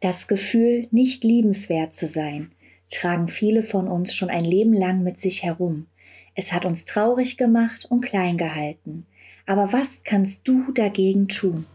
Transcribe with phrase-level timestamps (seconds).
[0.00, 2.52] Das Gefühl, nicht liebenswert zu sein,
[2.88, 5.86] tragen viele von uns schon ein Leben lang mit sich herum.
[6.36, 9.06] Es hat uns traurig gemacht und klein gehalten.
[9.44, 11.66] Aber was kannst du dagegen tun?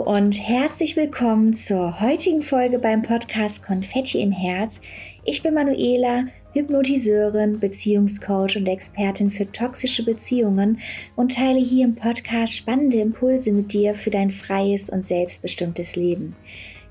[0.00, 4.80] Hallo und herzlich willkommen zur heutigen Folge beim Podcast Konfetti im Herz.
[5.24, 10.78] Ich bin Manuela, Hypnotiseurin, Beziehungscoach und Expertin für toxische Beziehungen
[11.16, 16.34] und teile hier im Podcast spannende Impulse mit dir für dein freies und selbstbestimmtes Leben.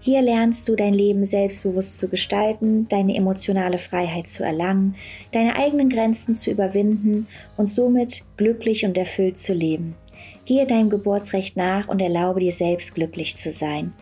[0.02, 4.96] Hier lernst du dein Leben selbstbewusst zu gestalten, deine emotionale Freiheit zu erlangen,
[5.32, 9.96] deine eigenen Grenzen zu überwinden und somit glücklich und erfüllt zu leben.
[10.50, 13.94] Gehe deinem Geburtsrecht nach und erlaube dir selbst glücklich zu sein.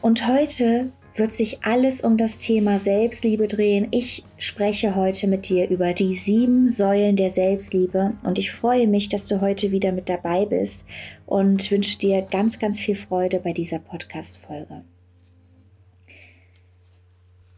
[0.00, 3.88] Und heute wird sich alles um das Thema Selbstliebe drehen.
[3.90, 9.08] Ich spreche heute mit dir über die sieben Säulen der Selbstliebe und ich freue mich,
[9.08, 10.86] dass du heute wieder mit dabei bist
[11.26, 14.84] und wünsche dir ganz, ganz viel Freude bei dieser Podcast-Folge.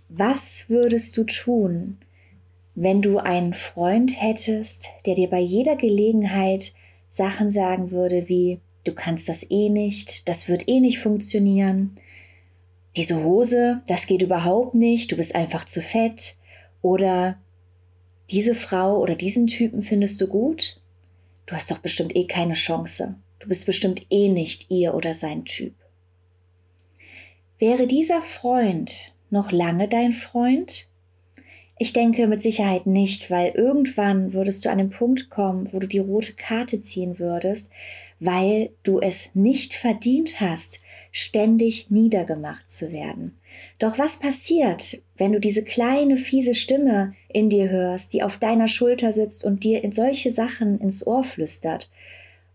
[0.09, 1.99] Was würdest du tun,
[2.75, 6.73] wenn du einen Freund hättest, der dir bei jeder Gelegenheit
[7.15, 11.95] Sachen sagen würde wie, du kannst das eh nicht, das wird eh nicht funktionieren,
[12.97, 16.37] diese Hose, das geht überhaupt nicht, du bist einfach zu fett
[16.83, 17.39] oder
[18.31, 20.81] diese Frau oder diesen Typen findest du gut,
[21.47, 25.45] du hast doch bestimmt eh keine Chance, du bist bestimmt eh nicht ihr oder sein
[25.45, 25.75] Typ.
[27.61, 30.89] Wäre dieser Freund noch lange dein Freund?
[31.77, 35.89] Ich denke mit Sicherheit nicht, weil irgendwann würdest du an den Punkt kommen, wo du
[35.89, 37.71] die rote Karte ziehen würdest,
[38.21, 40.81] weil du es nicht verdient hast,
[41.11, 43.37] ständig niedergemacht zu werden.
[43.79, 48.69] Doch was passiert, wenn du diese kleine, fiese Stimme in dir hörst, die auf deiner
[48.69, 51.91] Schulter sitzt und dir in solche Sachen ins Ohr flüstert?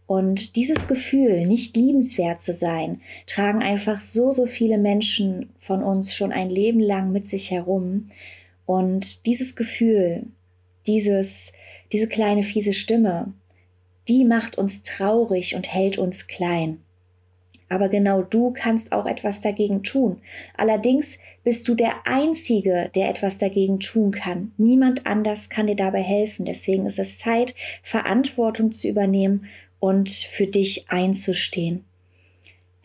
[0.07, 6.15] Und dieses Gefühl, nicht liebenswert zu sein, tragen einfach so, so viele Menschen von uns
[6.15, 8.07] schon ein Leben lang mit sich herum.
[8.69, 10.27] Und dieses Gefühl,
[10.85, 11.53] dieses,
[11.91, 13.33] diese kleine fiese Stimme,
[14.07, 16.79] die macht uns traurig und hält uns klein.
[17.67, 20.21] Aber genau du kannst auch etwas dagegen tun.
[20.55, 24.51] Allerdings bist du der Einzige, der etwas dagegen tun kann.
[24.57, 26.45] Niemand anders kann dir dabei helfen.
[26.45, 29.47] Deswegen ist es Zeit, Verantwortung zu übernehmen
[29.79, 31.85] und für dich einzustehen.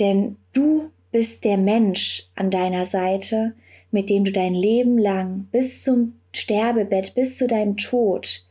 [0.00, 3.53] Denn du bist der Mensch an deiner Seite,
[3.94, 8.44] mit dem du dein Leben lang bis zum Sterbebett, bis zu deinem Tod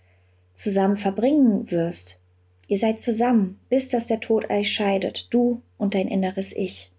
[0.53, 2.21] zusammen verbringen wirst.
[2.69, 6.91] Ihr seid zusammen, bis dass der Tod euch scheidet, du und dein inneres Ich.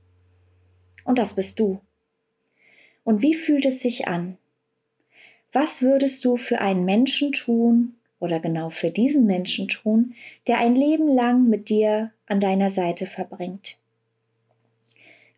[1.07, 1.81] Und das bist du.
[3.03, 4.37] Und wie fühlt es sich an?
[5.51, 10.13] Was würdest du für einen Menschen tun oder genau für diesen Menschen tun,
[10.47, 13.79] der ein Leben lang mit dir an deiner Seite verbringt?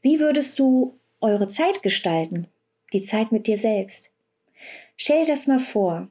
[0.03, 2.49] Wie würdest du eure Zeit gestalten?
[2.93, 4.13] Die Zeit mit dir selbst.
[4.97, 6.09] Stell dir das mal vor.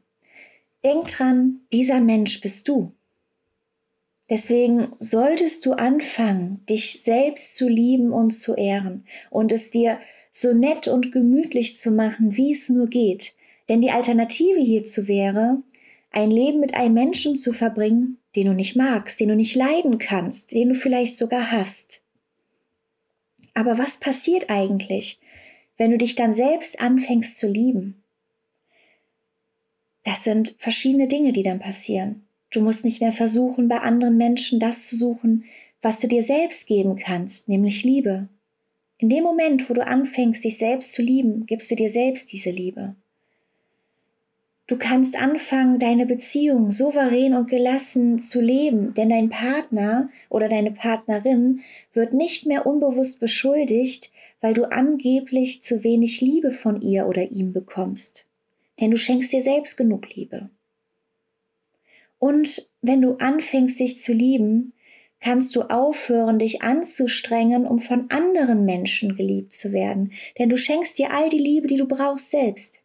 [0.83, 2.93] Denk dran, dieser Mensch bist du.
[4.29, 9.99] Deswegen solltest du anfangen, dich selbst zu lieben und zu ehren und es dir
[10.31, 13.35] so nett und gemütlich zu machen, wie es nur geht.
[13.69, 15.61] Denn die Alternative hierzu wäre,
[16.11, 19.97] ein Leben mit einem Menschen zu verbringen, den du nicht magst, den du nicht leiden
[19.97, 22.01] kannst, den du vielleicht sogar hast.
[23.53, 25.19] Aber was passiert eigentlich,
[25.77, 28.03] wenn du dich dann selbst anfängst zu lieben.
[30.03, 32.25] Das sind verschiedene Dinge, die dann passieren.
[32.51, 35.45] Du musst nicht mehr versuchen, bei anderen Menschen das zu suchen,
[35.81, 38.27] was du dir selbst geben kannst, nämlich Liebe.
[38.97, 42.49] In dem Moment, wo du anfängst, dich selbst zu lieben, gibst du dir selbst diese
[42.49, 42.95] Liebe.
[44.67, 50.71] Du kannst anfangen, deine Beziehung souverän und gelassen zu leben, denn dein Partner oder deine
[50.71, 51.61] Partnerin
[51.93, 54.11] wird nicht mehr unbewusst beschuldigt,
[54.45, 58.27] weil du angeblich zu wenig Liebe von ihr oder ihm bekommst.
[58.79, 60.51] Denn du schenkst dir selbst genug Liebe.
[62.19, 64.73] Und wenn du anfängst, dich zu lieben,
[65.19, 70.11] kannst du aufhören, dich anzustrengen, um von anderen Menschen geliebt zu werden.
[70.37, 72.83] Denn du schenkst dir all die Liebe, die du brauchst, selbst.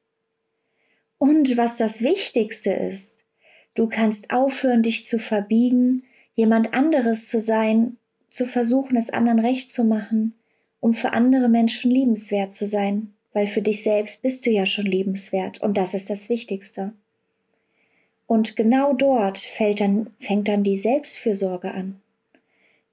[1.18, 3.26] Und was das Wichtigste ist,
[3.74, 6.04] du kannst aufhören, dich zu verbiegen,
[6.34, 7.98] jemand anderes zu sein,
[8.30, 10.39] zu versuchen, es anderen recht zu machen,
[10.80, 14.86] um für andere Menschen liebenswert zu sein, weil für dich selbst bist du ja schon
[14.86, 16.92] liebenswert und das ist das Wichtigste.
[18.26, 22.00] Und genau dort fällt dann, fängt dann die Selbstfürsorge an.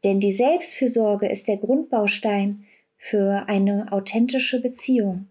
[0.03, 2.65] Denn die Selbstfürsorge ist der Grundbaustein
[2.97, 5.27] für eine authentische Beziehung.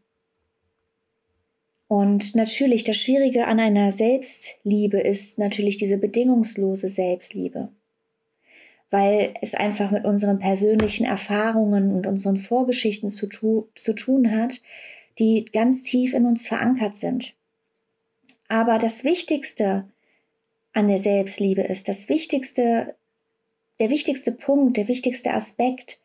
[1.88, 7.68] Und natürlich, das Schwierige an einer Selbstliebe ist natürlich diese bedingungslose Selbstliebe,
[8.96, 14.62] weil es einfach mit unseren persönlichen Erfahrungen und unseren Vorgeschichten zu, tu zu tun hat,
[15.18, 17.34] die ganz tief in uns verankert sind.
[18.48, 19.84] Aber das Wichtigste
[20.72, 22.94] an der Selbstliebe ist, das Wichtigste,
[23.80, 26.00] der wichtigste Punkt, der wichtigste Aspekt,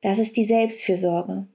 [0.00, 1.48] das ist die Selbstfürsorge.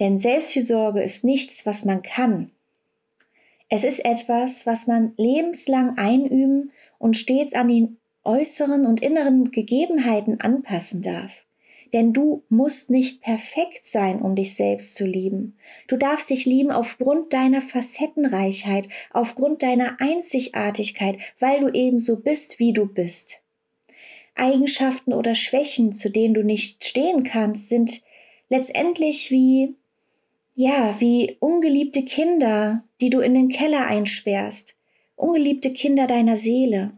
[0.00, 2.50] Denn Selbstfürsorge ist nichts, was man kann.
[3.70, 10.40] Es ist etwas, was man lebenslang einüben und stets an die äußeren und inneren Gegebenheiten
[10.40, 11.44] anpassen darf.
[11.92, 15.56] Denn du musst nicht perfekt sein, um dich selbst zu lieben.
[15.86, 22.58] Du darfst dich lieben aufgrund deiner Facettenreichheit, aufgrund deiner Einzigartigkeit, weil du eben so bist,
[22.58, 23.42] wie du bist.
[24.34, 28.02] Eigenschaften oder Schwächen, zu denen du nicht stehen kannst, sind
[28.48, 29.76] letztendlich wie
[30.54, 34.76] ja, wie ungeliebte Kinder, die du in den Keller einsperrst,
[35.16, 36.92] ungeliebte Kinder deiner Seele.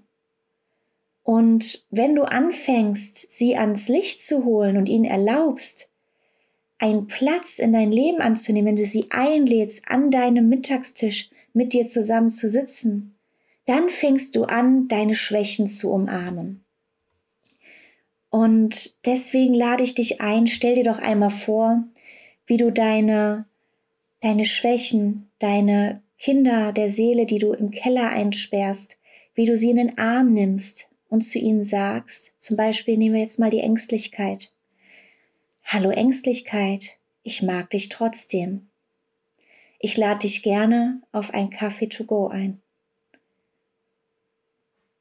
[1.26, 5.90] Und wenn du anfängst, sie ans Licht zu holen und ihnen erlaubst,
[6.78, 11.84] einen Platz in dein Leben anzunehmen, wenn du sie einlädst, an deinem Mittagstisch mit dir
[11.84, 13.16] zusammen zu sitzen,
[13.64, 16.64] dann fängst du an, deine Schwächen zu umarmen.
[18.30, 21.82] Und deswegen lade ich dich ein, stell dir doch einmal vor,
[22.46, 23.46] wie du deine,
[24.20, 28.96] deine Schwächen, deine Kinder der Seele, die du im Keller einsperrst,
[29.34, 33.22] wie du sie in den Arm nimmst und zu ihnen sagst, zum Beispiel nehmen wir
[33.22, 34.52] jetzt mal die Ängstlichkeit.
[35.64, 38.68] Hallo Ängstlichkeit, ich mag dich trotzdem.
[39.78, 42.60] Ich lade dich gerne auf ein Kaffee to go ein.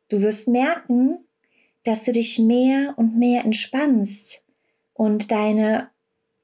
[0.10, 1.19] Du wirst merken,
[1.84, 4.44] dass du dich mehr und mehr entspannst
[4.94, 5.90] und deine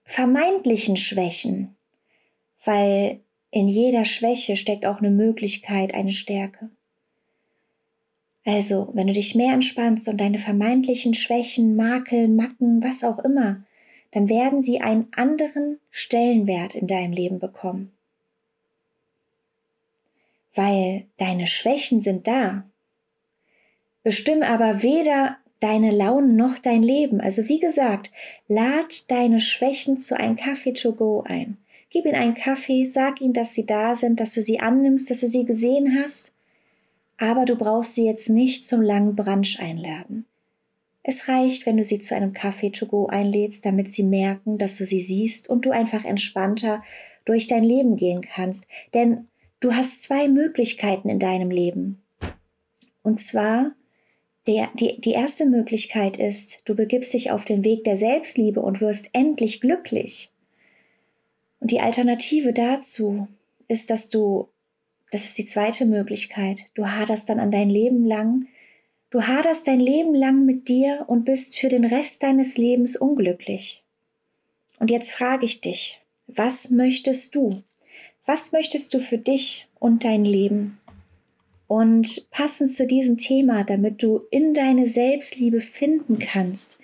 [0.05, 1.75] vermeintlichen Schwächen,
[2.63, 3.19] weil
[3.49, 6.69] in jeder Schwäche steckt auch eine Möglichkeit, eine Stärke.
[8.43, 13.63] Also, wenn du dich mehr entspannst und deine vermeintlichen Schwächen, Makel, Macken, was auch immer,
[14.11, 17.91] dann werden sie einen anderen Stellenwert in deinem Leben bekommen.
[20.55, 22.65] Weil deine Schwächen sind da,
[24.03, 27.21] bestimmen aber weder deine Launen noch dein Leben.
[27.21, 28.11] Also wie gesagt,
[28.47, 31.57] lad deine Schwächen zu einem Kaffee to go ein.
[31.89, 35.21] Gib ihnen einen Kaffee, sag ihnen, dass sie da sind, dass du sie annimmst, dass
[35.21, 36.33] du sie gesehen hast.
[37.21, 40.25] Aber du brauchst sie jetzt nicht zum langen Brunch einladen.
[41.03, 44.77] Es reicht, wenn du sie zu einem Kaffee to go einlädst, damit sie merken, dass
[44.77, 46.81] du sie siehst und du einfach entspannter
[47.23, 48.65] durch dein Leben gehen kannst.
[48.95, 49.27] Denn
[49.59, 52.01] du hast zwei Möglichkeiten in deinem Leben.
[53.03, 53.73] Und zwar
[54.47, 58.81] der, die, die erste Möglichkeit ist, du begibst dich auf den Weg der Selbstliebe und
[58.81, 60.31] wirst endlich glücklich.
[61.59, 63.27] Und die Alternative dazu
[63.67, 64.47] ist, dass du,
[65.11, 68.47] das ist die zweite Möglichkeit, du haderst dann an dein Leben lang,
[69.09, 73.83] du haderst dein Leben lang mit dir und bist für den Rest deines Lebens unglücklich.
[74.79, 77.61] Und jetzt frage ich dich, was möchtest du?
[78.25, 80.79] Was möchtest du für dich und dein Leben?
[81.67, 86.79] Und passend zu diesem Thema, damit du in deine Selbstliebe finden kannst,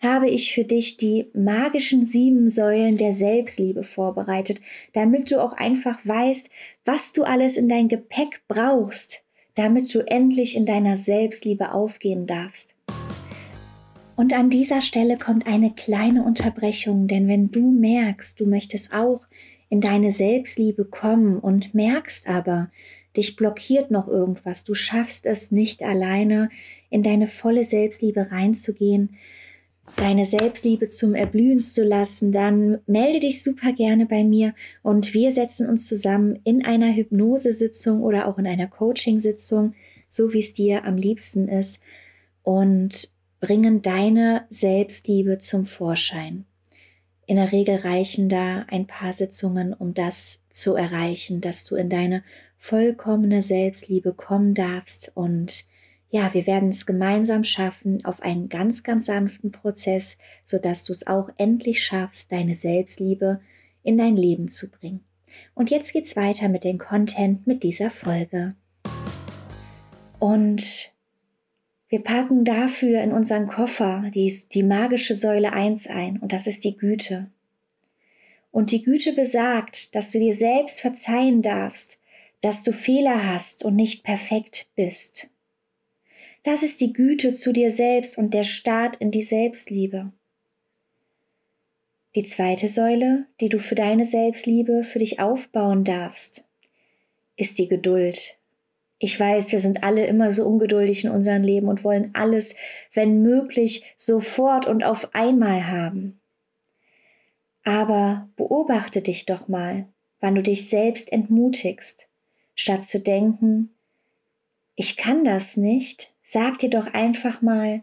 [0.00, 4.60] habe ich für dich die magischen sieben Säulen der Selbstliebe vorbereitet,
[4.94, 6.50] damit du auch einfach weißt,
[6.84, 12.74] was du alles in dein Gepäck brauchst, damit du endlich in deiner Selbstliebe aufgehen darfst.
[14.16, 19.26] Und an dieser Stelle kommt eine kleine Unterbrechung, denn wenn du merkst, du möchtest auch
[19.68, 22.70] in deine Selbstliebe kommen und merkst aber,
[23.16, 26.48] dich blockiert noch irgendwas, du schaffst es nicht alleine
[26.90, 29.16] in deine volle Selbstliebe reinzugehen,
[29.96, 35.32] deine Selbstliebe zum Erblühen zu lassen, dann melde dich super gerne bei mir und wir
[35.32, 39.74] setzen uns zusammen in einer Hypnosesitzung oder auch in einer Coachingsitzung,
[40.08, 41.82] so wie es dir am liebsten ist,
[42.42, 46.44] und bringen deine Selbstliebe zum Vorschein.
[47.26, 51.88] In der Regel reichen da ein paar Sitzungen, um das zu erreichen, dass du in
[51.88, 52.24] deine
[52.58, 55.12] vollkommene Selbstliebe kommen darfst.
[55.14, 55.69] Und
[56.10, 61.06] ja, wir werden es gemeinsam schaffen auf einen ganz, ganz sanften Prozess, sodass du es
[61.06, 63.40] auch endlich schaffst, deine Selbstliebe
[63.82, 65.04] in dein Leben zu bringen.
[65.54, 68.56] Und jetzt geht's weiter mit dem Content mit dieser Folge.
[70.18, 70.92] Und
[71.88, 76.64] wir packen dafür in unseren Koffer die, die magische Säule 1 ein und das ist
[76.64, 77.30] die Güte.
[78.52, 82.00] Und die Güte besagt, dass du dir selbst verzeihen darfst,
[82.40, 85.30] dass du Fehler hast und nicht perfekt bist.
[86.42, 90.12] Das ist die Güte zu dir selbst und der Start in die Selbstliebe.
[92.14, 96.44] Die zweite Säule, die du für deine Selbstliebe für dich aufbauen darfst,
[97.36, 98.36] ist die Geduld.
[98.98, 102.56] Ich weiß, wir sind alle immer so ungeduldig in unserem Leben und wollen alles,
[102.92, 106.20] wenn möglich, sofort und auf einmal haben.
[107.62, 109.86] Aber beobachte dich doch mal,
[110.20, 112.08] wann du dich selbst entmutigst,
[112.54, 113.70] statt zu denken,
[114.74, 117.82] ich kann das nicht, sag dir doch einfach mal,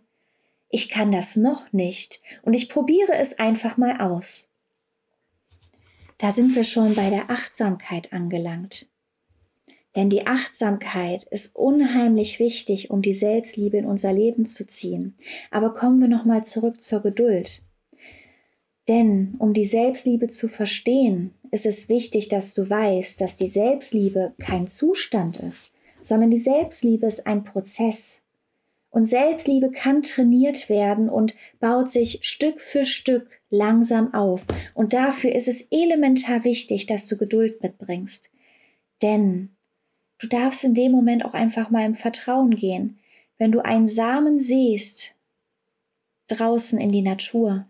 [0.69, 4.49] ich kann das noch nicht und ich probiere es einfach mal aus.
[6.17, 8.87] Da sind wir schon bei der Achtsamkeit angelangt.
[9.97, 15.17] Denn die Achtsamkeit ist unheimlich wichtig, um die Selbstliebe in unser Leben zu ziehen.
[15.51, 17.63] Aber kommen wir nochmal zurück zur Geduld.
[18.87, 24.35] Denn um die Selbstliebe zu verstehen, ist es wichtig, dass du weißt, dass die Selbstliebe
[24.39, 28.21] kein Zustand ist, sondern die Selbstliebe ist ein Prozess.
[28.89, 34.43] Und Selbstliebe kann trainiert werden und baut sich Stück für Stück langsam auf.
[34.73, 38.31] Und dafür ist es elementar wichtig, dass du Geduld mitbringst.
[39.01, 39.55] Denn
[40.19, 42.97] du darfst in dem Moment auch einfach mal im Vertrauen gehen.
[43.37, 45.15] Wenn du einen Samen siehst,
[46.27, 47.67] draußen in die Natur,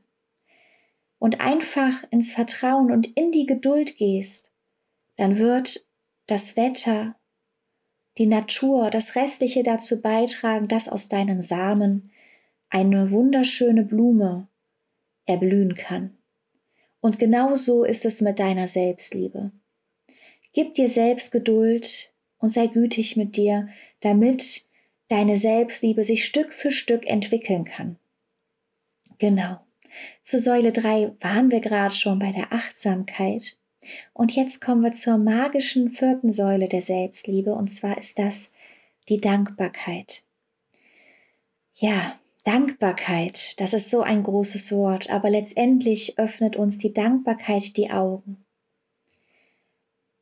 [1.19, 4.51] und einfach ins Vertrauen und in die Geduld gehst,
[5.15, 5.87] dann wird
[6.27, 7.15] das Wetter
[8.17, 12.11] die Natur, das Restliche dazu beitragen, dass aus deinen Samen
[12.69, 14.47] eine wunderschöne Blume
[15.25, 16.17] erblühen kann.
[16.99, 19.51] Und genau so ist es mit deiner Selbstliebe.
[20.53, 23.69] Gib dir selbst Geduld und sei gütig mit dir,
[24.01, 24.63] damit
[25.07, 27.97] deine Selbstliebe sich Stück für Stück entwickeln kann.
[29.19, 29.59] Genau.
[30.21, 33.57] Zu Säule 3 waren wir gerade schon bei der Achtsamkeit.
[34.13, 38.51] Und jetzt kommen wir zur magischen vierten Säule der Selbstliebe, und zwar ist das
[39.09, 40.23] die Dankbarkeit.
[41.75, 47.91] Ja, Dankbarkeit, das ist so ein großes Wort, aber letztendlich öffnet uns die Dankbarkeit die
[47.91, 48.45] Augen.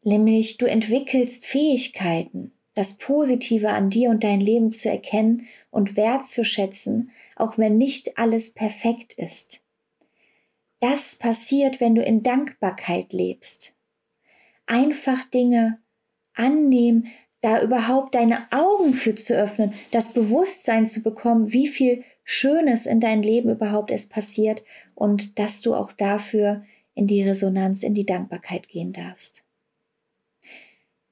[0.04, 7.12] Nämlich du entwickelst Fähigkeiten, das Positive an dir und dein Leben zu erkennen und wertzuschätzen,
[7.36, 9.65] auch wenn nicht alles perfekt ist.
[10.88, 13.76] Das passiert, wenn du in Dankbarkeit lebst.
[14.68, 15.80] Einfach Dinge
[16.36, 17.08] annehmen,
[17.42, 23.00] da überhaupt deine Augen für zu öffnen, das Bewusstsein zu bekommen, wie viel Schönes in
[23.00, 24.62] dein Leben überhaupt es passiert
[24.94, 26.64] und dass du auch dafür
[26.94, 29.44] in die Resonanz, in die Dankbarkeit gehen darfst.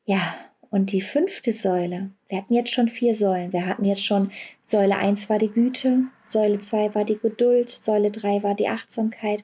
[0.05, 0.35] Ja,
[0.69, 4.29] und die fünfte Säule, wir hatten jetzt schon vier Säulen, wir hatten jetzt schon
[4.65, 9.43] Säule 1 war die Güte, Säule 2 war die Geduld, Säule 3 war die Achtsamkeit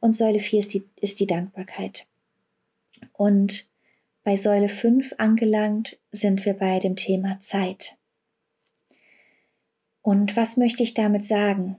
[0.00, 2.06] und Säule 4 ist die, ist die Dankbarkeit.
[3.12, 3.68] Und
[4.22, 7.96] bei Säule 5 angelangt sind wir bei dem Thema Zeit.
[10.02, 11.76] Und was möchte ich damit sagen?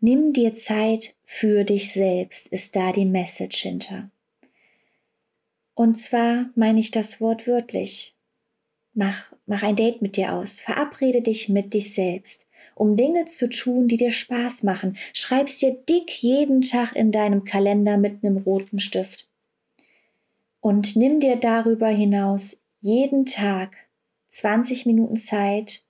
[0.00, 4.10] Nimm dir Zeit für dich selbst, ist da die Message hinter.
[5.74, 8.14] Und zwar meine ich das Wort wörtlich.
[8.94, 12.45] Mach, mach ein Date mit dir aus, verabrede dich mit dich selbst
[12.76, 14.98] um Dinge zu tun, die dir Spaß machen.
[15.14, 19.28] Schreib's dir dick jeden Tag in deinem Kalender mit einem roten Stift.
[20.60, 23.74] Und nimm dir darüber hinaus jeden Tag
[24.28, 25.84] 20 Minuten Zeit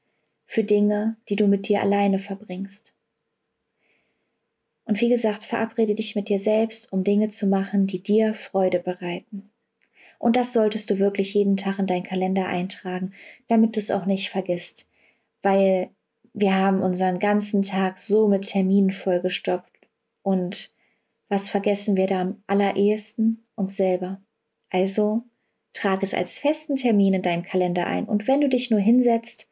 [0.44, 2.94] für Dinge, die du mit dir alleine verbringst.
[4.84, 8.78] Und wie gesagt, verabrede dich mit dir selbst, um Dinge zu machen, die dir Freude
[8.78, 9.50] bereiten.
[10.20, 13.12] Und das solltest du wirklich jeden Tag in deinen Kalender eintragen,
[13.48, 14.88] damit du es auch nicht vergisst.
[15.42, 15.90] Weil
[16.38, 19.88] wir haben unseren ganzen Tag so mit Terminen vollgestopft.
[20.20, 20.74] Und
[21.30, 23.46] was vergessen wir da am allerersten?
[23.54, 24.20] Uns selber.
[24.68, 25.22] Also
[25.72, 28.04] trag es als festen Termin in deinem Kalender ein.
[28.04, 29.50] Und wenn du dich nur hinsetzt,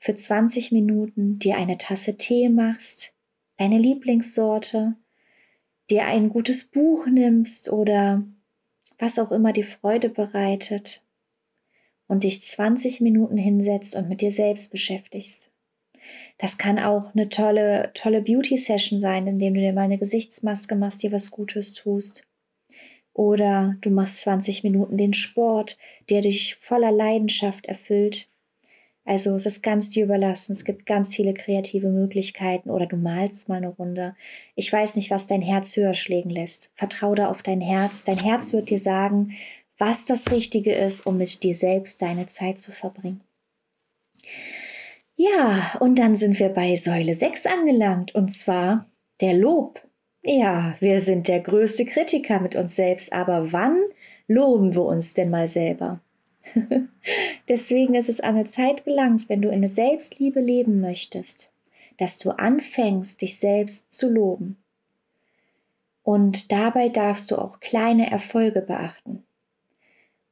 [0.00, 3.14] für 20 Minuten dir eine Tasse Tee machst,
[3.56, 4.96] deine Lieblingssorte,
[5.90, 8.24] dir ein gutes Buch nimmst oder
[8.98, 11.04] was auch immer dir Freude bereitet
[12.08, 15.52] und dich 20 Minuten hinsetzt und mit dir selbst beschäftigst.
[16.38, 21.02] Das kann auch eine tolle, tolle Beauty-Session sein, indem du dir mal eine Gesichtsmaske machst,
[21.02, 22.26] dir was Gutes tust.
[23.12, 25.78] Oder du machst 20 Minuten den Sport,
[26.10, 28.28] der dich voller Leidenschaft erfüllt.
[29.04, 30.52] Also es ist ganz dir überlassen.
[30.52, 32.70] Es gibt ganz viele kreative Möglichkeiten.
[32.70, 34.16] Oder du malst mal eine Runde.
[34.56, 36.72] Ich weiß nicht, was dein Herz höher schlägen lässt.
[36.74, 38.04] Vertrau da auf dein Herz.
[38.04, 39.36] Dein Herz wird dir sagen,
[39.78, 43.20] was das Richtige ist, um mit dir selbst deine Zeit zu verbringen.
[45.24, 48.86] Ja, und dann sind wir bei Säule 6 angelangt, und zwar
[49.22, 49.80] der Lob.
[50.22, 53.80] Ja, wir sind der größte Kritiker mit uns selbst, aber wann
[54.28, 56.00] loben wir uns denn mal selber?
[57.48, 61.52] Deswegen ist es an eine Zeit gelangt, wenn du in der Selbstliebe leben möchtest,
[61.96, 64.58] dass du anfängst, dich selbst zu loben.
[66.02, 69.24] Und dabei darfst du auch kleine Erfolge beachten.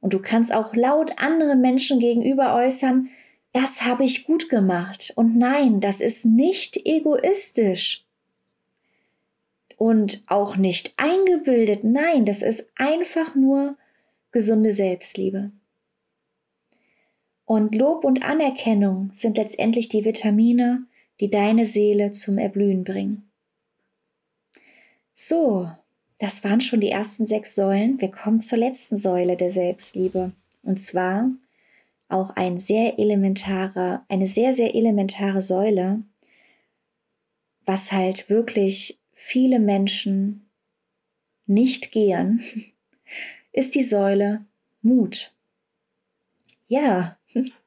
[0.00, 3.08] Und du kannst auch laut anderen Menschen gegenüber äußern,
[3.52, 5.12] das habe ich gut gemacht.
[5.16, 8.04] Und nein, das ist nicht egoistisch.
[9.76, 11.82] Und auch nicht eingebildet.
[11.84, 13.76] Nein, das ist einfach nur
[14.30, 15.50] gesunde Selbstliebe.
[17.44, 20.86] Und Lob und Anerkennung sind letztendlich die Vitamine,
[21.20, 23.28] die deine Seele zum Erblühen bringen.
[25.14, 25.68] So,
[26.18, 28.00] das waren schon die ersten sechs Säulen.
[28.00, 30.32] Wir kommen zur letzten Säule der Selbstliebe.
[30.62, 31.30] Und zwar
[32.12, 36.02] auch ein sehr elementarer, eine sehr, sehr elementare Säule,
[37.64, 40.48] was halt wirklich viele Menschen
[41.46, 42.42] nicht gehen,
[43.52, 44.44] ist die Säule
[44.82, 45.34] Mut.
[46.68, 47.18] Ja,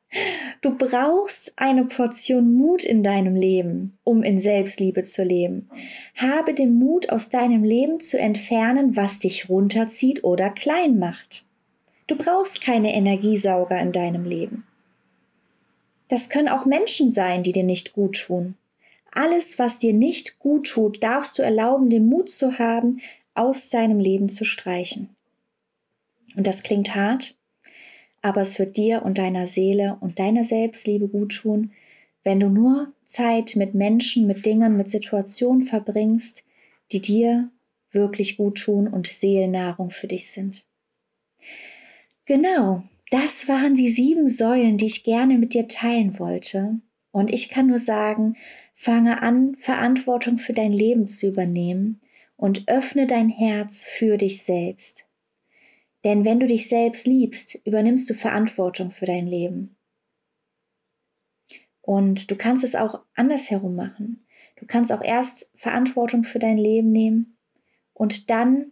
[0.62, 5.70] Du brauchst eine Portion Mut in deinem Leben, um in Selbstliebe zu leben.
[6.16, 11.45] Habe den Mut, aus deinem Leben zu entfernen, was dich runterzieht oder klein macht.
[12.08, 14.66] Du brauchst keine Energiesauger in deinem Leben.
[16.08, 18.56] Das können auch Menschen sein, die dir nicht gut tun.
[19.12, 23.02] Alles, was dir nicht gut tut, darfst du erlauben, den Mut zu haben,
[23.34, 25.10] aus deinem Leben zu streichen.
[26.36, 27.36] Und das klingt hart,
[28.22, 31.72] aber es wird dir und deiner Seele und deiner Selbstliebe gut tun,
[32.24, 36.44] wenn du nur Zeit mit Menschen, mit Dingen, mit Situationen verbringst,
[36.92, 37.50] die dir
[37.92, 40.66] wirklich gut tun und Seelennahrung für dich sind.
[42.26, 46.80] Genau, das waren die sieben Säulen, die ich gerne mit dir teilen wollte.
[47.12, 48.36] Und ich kann nur sagen,
[48.76, 52.02] fange an, Verantwortung für dein Leben zu übernehmen
[52.36, 55.08] und öffne dein Herz für dich selbst.
[56.04, 59.76] Denn wenn du dich selbst liebst, übernimmst du Verantwortung für dein Leben.
[61.82, 64.26] Und du kannst es auch andersherum machen.
[64.58, 67.38] Du kannst auch erst Verantwortung für dein Leben nehmen
[67.94, 68.72] und dann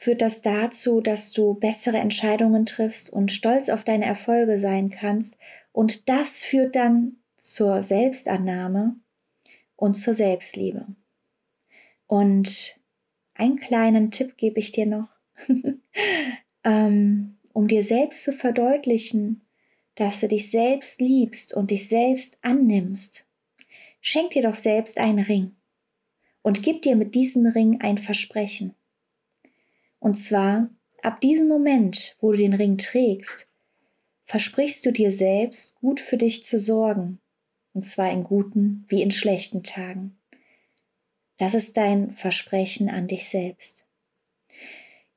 [0.00, 5.36] führt das dazu, dass du bessere Entscheidungen triffst und stolz auf deine Erfolge sein kannst.
[5.72, 8.96] Und das führt dann zur Selbstannahme
[9.76, 10.86] und zur Selbstliebe.
[12.06, 12.80] Und
[13.34, 15.08] einen kleinen Tipp gebe ich dir noch.
[16.64, 19.42] ähm, um dir selbst zu verdeutlichen,
[19.96, 23.26] dass du dich selbst liebst und dich selbst annimmst,
[24.00, 25.56] schenk dir doch selbst einen Ring
[26.40, 28.74] und gib dir mit diesem Ring ein Versprechen.
[30.00, 30.68] Und zwar,
[31.02, 33.46] ab diesem Moment, wo du den Ring trägst,
[34.24, 37.20] versprichst du dir selbst, gut für dich zu sorgen,
[37.72, 40.16] und zwar in guten wie in schlechten Tagen.
[41.38, 43.86] Das ist dein Versprechen an dich selbst.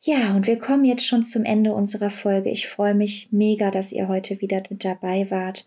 [0.02, 2.50] Ja, und wir kommen jetzt schon zum Ende unserer Folge.
[2.50, 5.66] Ich freue mich mega, dass ihr heute wieder mit dabei wart.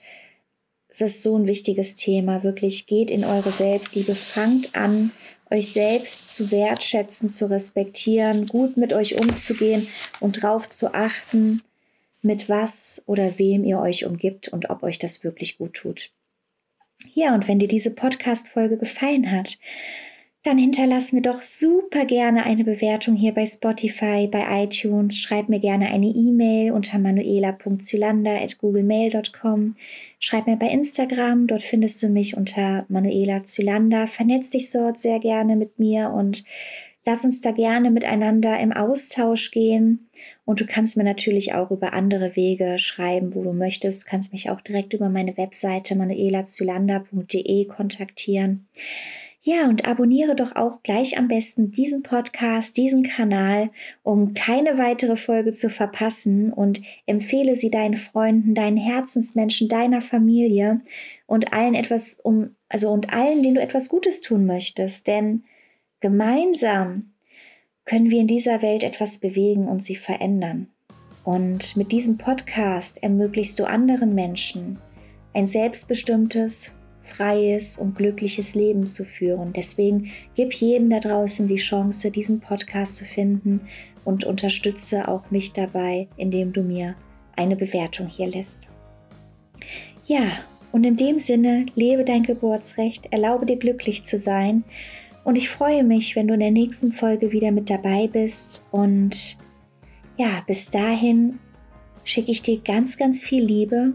[0.88, 2.42] Es ist so ein wichtiges Thema.
[2.42, 4.14] Wirklich geht in eure Selbstliebe.
[4.14, 5.12] Fangt an,
[5.50, 9.88] euch selbst zu wertschätzen, zu respektieren, gut mit euch umzugehen
[10.20, 11.62] und darauf zu achten,
[12.22, 16.10] mit was oder wem ihr euch umgibt und ob euch das wirklich gut tut.
[17.14, 19.58] Ja, und wenn dir diese Podcast-Folge gefallen hat,
[20.46, 25.18] dann hinterlass mir doch super gerne eine Bewertung hier bei Spotify, bei iTunes.
[25.18, 29.74] Schreib mir gerne eine E-Mail unter manuela.zylander.googlemail.com.
[30.20, 34.06] Schreib mir bei Instagram, dort findest du mich unter Manuela Zylander.
[34.06, 36.44] Vernetz dich dort sehr gerne mit mir und
[37.04, 40.08] lass uns da gerne miteinander im Austausch gehen.
[40.44, 44.06] Und du kannst mir natürlich auch über andere Wege schreiben, wo du möchtest.
[44.06, 48.68] Du kannst mich auch direkt über meine Webseite manuelazylander.de kontaktieren.
[49.48, 53.70] Ja, und abonniere doch auch gleich am besten diesen Podcast, diesen Kanal,
[54.02, 60.80] um keine weitere Folge zu verpassen und empfehle sie deinen Freunden, deinen Herzensmenschen, deiner Familie
[61.26, 65.44] und allen etwas um, also und allen, denen du etwas Gutes tun möchtest, denn
[66.00, 67.12] gemeinsam
[67.84, 70.66] können wir in dieser Welt etwas bewegen und sie verändern.
[71.22, 74.80] Und mit diesem Podcast ermöglichst du anderen Menschen
[75.34, 76.74] ein selbstbestimmtes,
[77.06, 79.52] freies und glückliches Leben zu führen.
[79.52, 83.60] Deswegen gib jedem da draußen die Chance, diesen Podcast zu finden
[84.04, 86.96] und unterstütze auch mich dabei, indem du mir
[87.36, 88.68] eine Bewertung hier lässt.
[90.06, 90.24] Ja,
[90.72, 94.64] und in dem Sinne, lebe dein Geburtsrecht, erlaube dir glücklich zu sein.
[95.24, 98.64] Und ich freue mich, wenn du in der nächsten Folge wieder mit dabei bist.
[98.70, 99.38] Und
[100.16, 101.38] ja, bis dahin
[102.04, 103.94] schicke ich dir ganz, ganz viel Liebe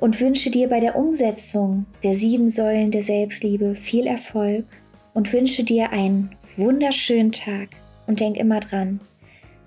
[0.00, 4.64] und wünsche dir bei der Umsetzung der sieben Säulen der Selbstliebe viel Erfolg
[5.12, 7.68] und wünsche dir einen wunderschönen Tag
[8.06, 9.00] und denk immer dran.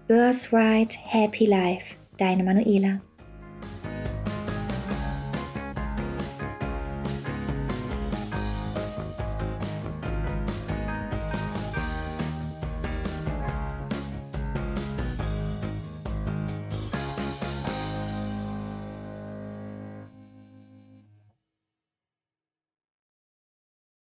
[0.07, 2.99] Birthright Happy Life, deine Manuela.